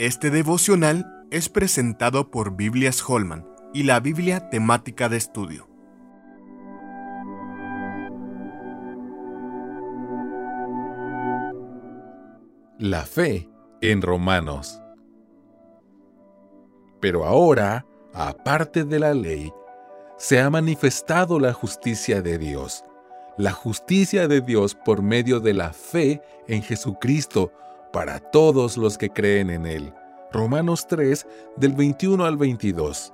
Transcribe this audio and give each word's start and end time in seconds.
Este 0.00 0.30
devocional 0.30 1.26
es 1.30 1.50
presentado 1.50 2.30
por 2.30 2.56
Biblias 2.56 3.04
Holman 3.06 3.46
y 3.74 3.82
la 3.82 4.00
Biblia 4.00 4.48
temática 4.48 5.10
de 5.10 5.18
estudio. 5.18 5.68
La 12.78 13.04
fe 13.04 13.50
en 13.82 14.00
Romanos. 14.00 14.80
Pero 16.98 17.26
ahora, 17.26 17.84
aparte 18.14 18.84
de 18.84 19.00
la 19.00 19.12
ley, 19.12 19.52
se 20.16 20.40
ha 20.40 20.48
manifestado 20.48 21.38
la 21.38 21.52
justicia 21.52 22.22
de 22.22 22.38
Dios. 22.38 22.86
La 23.36 23.52
justicia 23.52 24.28
de 24.28 24.40
Dios 24.40 24.74
por 24.74 25.02
medio 25.02 25.40
de 25.40 25.52
la 25.52 25.74
fe 25.74 26.22
en 26.48 26.62
Jesucristo 26.62 27.52
para 27.92 28.18
todos 28.18 28.76
los 28.76 28.98
que 28.98 29.10
creen 29.10 29.50
en 29.50 29.66
Él 29.66 29.94
Romanos 30.32 30.86
3, 30.86 31.26
del 31.56 31.72
21 31.74 32.24
al 32.24 32.36
22. 32.36 33.12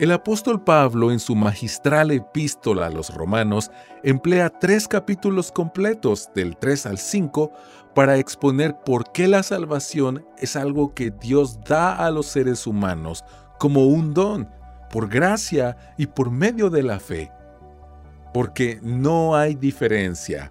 El 0.00 0.10
apóstol 0.10 0.62
Pablo 0.62 1.12
en 1.12 1.20
su 1.20 1.36
magistral 1.36 2.10
epístola 2.10 2.86
a 2.86 2.90
los 2.90 3.14
romanos 3.14 3.70
emplea 4.02 4.50
tres 4.50 4.88
capítulos 4.88 5.52
completos, 5.52 6.30
del 6.34 6.56
3 6.56 6.86
al 6.86 6.98
5, 6.98 7.52
para 7.94 8.18
exponer 8.18 8.76
por 8.84 9.12
qué 9.12 9.28
la 9.28 9.42
salvación 9.44 10.26
es 10.36 10.56
algo 10.56 10.94
que 10.94 11.10
Dios 11.10 11.60
da 11.60 11.94
a 11.94 12.10
los 12.10 12.26
seres 12.26 12.66
humanos 12.66 13.24
como 13.58 13.86
un 13.86 14.12
don, 14.12 14.50
por 14.90 15.08
gracia 15.08 15.76
y 15.96 16.06
por 16.06 16.30
medio 16.30 16.70
de 16.70 16.82
la 16.82 16.98
fe. 16.98 17.30
Porque 18.32 18.80
no 18.82 19.36
hay 19.36 19.54
diferencia, 19.54 20.50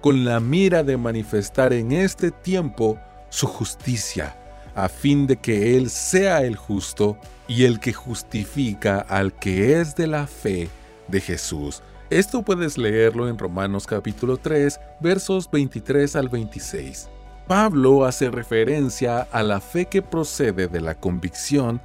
con 0.00 0.24
la 0.24 0.40
mira 0.40 0.82
de 0.82 0.96
manifestar 0.96 1.72
en 1.72 1.92
este 1.92 2.30
tiempo 2.30 2.98
su 3.30 3.46
justicia, 3.46 4.36
a 4.74 4.88
fin 4.88 5.26
de 5.26 5.36
que 5.36 5.76
Él 5.76 5.90
sea 5.90 6.42
el 6.42 6.56
justo 6.56 7.18
y 7.46 7.64
el 7.64 7.80
que 7.80 7.92
justifica 7.92 9.00
al 9.00 9.32
que 9.32 9.80
es 9.80 9.96
de 9.96 10.06
la 10.06 10.26
fe 10.26 10.68
de 11.08 11.20
Jesús. 11.20 11.82
Esto 12.10 12.42
puedes 12.42 12.78
leerlo 12.78 13.28
en 13.28 13.38
Romanos 13.38 13.86
capítulo 13.86 14.36
3, 14.36 14.80
versos 15.00 15.50
23 15.50 16.16
al 16.16 16.28
26. 16.28 17.08
Pablo 17.46 18.04
hace 18.04 18.30
referencia 18.30 19.26
a 19.32 19.42
la 19.42 19.60
fe 19.60 19.86
que 19.86 20.02
procede 20.02 20.68
de 20.68 20.80
la 20.80 20.94
convicción 20.94 21.80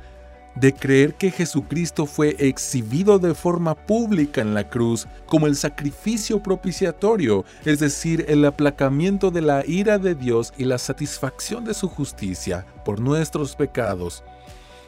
de 0.55 0.73
creer 0.73 1.15
que 1.15 1.31
Jesucristo 1.31 2.05
fue 2.05 2.35
exhibido 2.39 3.19
de 3.19 3.33
forma 3.33 3.75
pública 3.75 4.41
en 4.41 4.53
la 4.53 4.69
cruz 4.69 5.07
como 5.25 5.47
el 5.47 5.55
sacrificio 5.55 6.41
propiciatorio, 6.41 7.45
es 7.65 7.79
decir, 7.79 8.25
el 8.27 8.45
aplacamiento 8.45 9.31
de 9.31 9.41
la 9.41 9.65
ira 9.65 9.97
de 9.97 10.15
Dios 10.15 10.53
y 10.57 10.65
la 10.65 10.77
satisfacción 10.77 11.63
de 11.63 11.73
su 11.73 11.89
justicia 11.89 12.65
por 12.85 12.99
nuestros 12.99 13.55
pecados. 13.55 14.23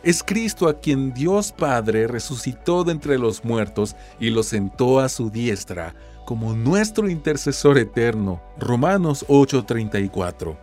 Es 0.03 0.21
Cristo 0.21 0.67
a 0.67 0.79
quien 0.79 1.13
Dios 1.13 1.51
Padre 1.51 2.07
resucitó 2.07 2.83
de 2.83 2.91
entre 2.91 3.17
los 3.17 3.43
muertos 3.43 3.95
y 4.19 4.29
lo 4.29 4.43
sentó 4.43 4.99
a 4.99 5.09
su 5.09 5.31
diestra 5.31 5.95
como 6.25 6.53
nuestro 6.53 7.09
intercesor 7.09 7.77
eterno. 7.77 8.41
Romanos 8.59 9.25
8:34. 9.27 10.57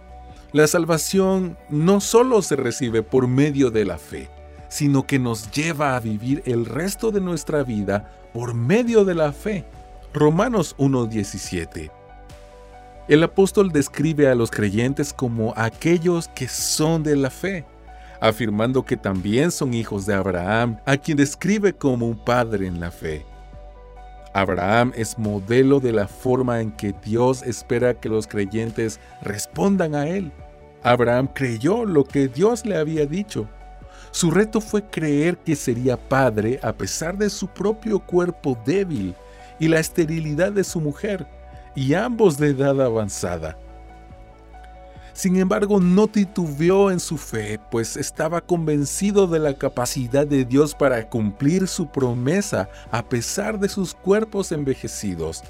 La 0.53 0.67
salvación 0.67 1.57
no 1.71 2.01
solo 2.01 2.43
se 2.43 2.57
recibe 2.57 3.03
por 3.03 3.27
medio 3.27 3.71
de 3.71 3.85
la 3.85 3.97
fe, 3.97 4.29
sino 4.73 5.07
que 5.07 5.19
nos 5.19 5.51
lleva 5.51 5.95
a 5.95 6.01
vivir 6.01 6.43
el 6.47 6.65
resto 6.65 7.11
de 7.11 7.21
nuestra 7.21 7.63
vida 7.63 8.11
por 8.33 8.55
medio 8.55 9.05
de 9.05 9.15
la 9.15 9.31
fe. 9.31 9.67
Romanos 10.15 10.75
1.17. 10.79 11.91
El 13.07 13.23
apóstol 13.23 13.71
describe 13.71 14.31
a 14.31 14.35
los 14.35 14.51
creyentes 14.51 15.13
como 15.13 15.53
aquellos 15.59 16.29
que 16.29 16.49
son 16.49 17.03
de 17.03 17.17
la 17.17 17.29
fe, 17.29 17.67
afirmando 18.19 18.83
que 18.83 18.97
también 18.97 19.51
son 19.51 19.75
hijos 19.75 20.07
de 20.07 20.15
Abraham, 20.15 20.79
a 20.87 20.97
quien 20.97 21.19
describe 21.19 21.75
como 21.75 22.09
un 22.09 22.17
padre 22.17 22.67
en 22.67 22.81
la 22.81 22.91
fe. 22.91 23.27
Abraham 24.33 24.95
es 24.97 25.19
modelo 25.19 25.81
de 25.81 25.93
la 25.93 26.09
forma 26.09 26.63
en 26.63 26.73
que 26.73 26.95
Dios 27.05 27.43
espera 27.43 28.01
que 28.01 28.09
los 28.09 28.27
creyentes 28.27 29.01
respondan 29.21 29.95
a 29.95 30.09
Él. 30.09 30.33
Abraham 30.83 31.29
creyó 31.35 31.85
lo 31.85 32.05
que 32.05 32.29
Dios 32.29 32.65
le 32.65 32.79
había 32.79 33.05
dicho 33.05 33.47
su 34.13 34.31
reto 34.31 34.61
fue 34.61 34.85
creer 34.85 35.39
que 35.39 35.57
sería 35.57 35.97
padre 35.97 36.61
a 36.63 36.73
pesar 36.73 37.17
de 37.17 37.31
su 37.31 37.49
propio 37.49 37.99
cuerpo 37.99 38.59
débil 38.65 39.15
y 39.59 39.69
la 39.69 39.81
esterilidad 39.81 40.53
de 40.53 40.65
su 40.65 40.81
mujer, 40.81 41.27
y 41.75 41.95
ambos 41.95 42.37
de 42.37 42.49
edad 42.49 42.81
avanzada. 42.81 43.57
Sin 45.15 45.37
embargo, 45.37 45.81
no 45.81 46.09
titubeó 46.09 46.91
en 46.91 47.01
su 47.01 47.17
fe, 47.17 47.59
pues 47.71 47.97
estaba 47.97 48.41
convencido 48.41 49.27
de 49.27 49.39
la 49.39 49.55
capacidad 49.55 50.27
de 50.27 50.45
Dios 50.45 50.75
para 50.75 51.09
cumplir 51.09 51.69
su 51.69 51.87
promesa 51.87 52.69
a 52.91 53.03
pesar 53.03 53.59
de 53.59 53.69
sus 53.69 53.95
cuerpos 53.95 54.53
envejecidos. 54.53 55.43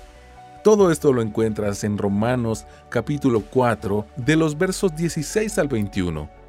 Todo 0.62 0.92
esto 0.92 1.12
lo 1.12 1.22
encuentras 1.22 1.82
en 1.82 1.98
Romanos 1.98 2.64
capítulo 2.88 3.42
4, 3.50 4.06
de 4.16 4.36
los 4.36 4.56
versos 4.56 4.94
16 4.94 5.58
al 5.58 5.68
21. 5.68 6.41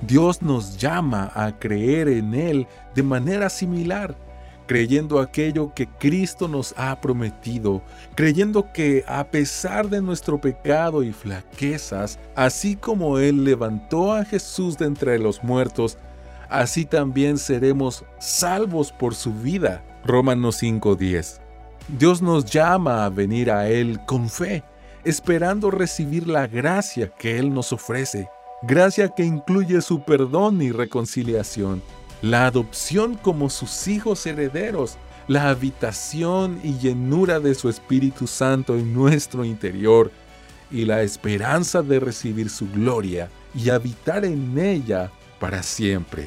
Dios 0.00 0.42
nos 0.42 0.78
llama 0.78 1.32
a 1.34 1.58
creer 1.58 2.08
en 2.08 2.34
Él 2.34 2.66
de 2.94 3.02
manera 3.02 3.50
similar, 3.50 4.14
creyendo 4.66 5.18
aquello 5.18 5.72
que 5.74 5.88
Cristo 5.88 6.46
nos 6.46 6.72
ha 6.76 7.00
prometido, 7.00 7.82
creyendo 8.14 8.72
que 8.72 9.04
a 9.08 9.24
pesar 9.24 9.88
de 9.88 10.00
nuestro 10.00 10.40
pecado 10.40 11.02
y 11.02 11.12
flaquezas, 11.12 12.18
así 12.36 12.76
como 12.76 13.18
Él 13.18 13.44
levantó 13.44 14.12
a 14.12 14.24
Jesús 14.24 14.78
de 14.78 14.86
entre 14.86 15.18
los 15.18 15.42
muertos, 15.42 15.98
así 16.48 16.84
también 16.84 17.36
seremos 17.36 18.04
salvos 18.20 18.92
por 18.92 19.14
su 19.14 19.32
vida. 19.34 19.82
Romanos 20.04 20.62
5:10. 20.62 21.40
Dios 21.88 22.22
nos 22.22 22.44
llama 22.44 23.04
a 23.04 23.08
venir 23.08 23.50
a 23.50 23.68
Él 23.68 23.98
con 24.06 24.28
fe, 24.28 24.62
esperando 25.04 25.70
recibir 25.70 26.28
la 26.28 26.46
gracia 26.46 27.08
que 27.18 27.38
Él 27.38 27.52
nos 27.52 27.72
ofrece 27.72 28.28
gracia 28.62 29.08
que 29.08 29.24
incluye 29.24 29.80
su 29.80 30.02
perdón 30.02 30.62
y 30.62 30.70
reconciliación, 30.72 31.82
la 32.22 32.46
adopción 32.46 33.14
como 33.14 33.50
sus 33.50 33.86
hijos 33.88 34.26
herederos, 34.26 34.96
la 35.28 35.50
habitación 35.50 36.58
y 36.64 36.78
llenura 36.78 37.38
de 37.38 37.54
su 37.54 37.68
Espíritu 37.68 38.26
Santo 38.26 38.74
en 38.74 38.92
nuestro 38.92 39.44
interior. 39.44 40.10
Y 40.70 40.84
la 40.84 41.02
esperanza 41.02 41.82
de 41.82 41.98
recibir 41.98 42.50
su 42.50 42.68
gloria 42.70 43.30
y 43.54 43.70
habitar 43.70 44.24
en 44.24 44.58
ella 44.58 45.10
para 45.40 45.62
siempre. 45.62 46.26